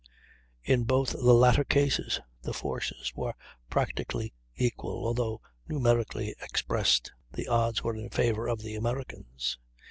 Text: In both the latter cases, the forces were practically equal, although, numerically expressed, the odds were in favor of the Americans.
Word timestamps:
In 0.63 0.85
both 0.85 1.11
the 1.11 1.31
latter 1.31 1.63
cases, 1.63 2.19
the 2.41 2.53
forces 2.55 3.13
were 3.15 3.35
practically 3.69 4.33
equal, 4.55 5.05
although, 5.05 5.41
numerically 5.67 6.33
expressed, 6.41 7.11
the 7.31 7.47
odds 7.47 7.83
were 7.83 7.93
in 7.95 8.09
favor 8.09 8.47
of 8.47 8.63
the 8.63 8.73
Americans. 8.73 9.59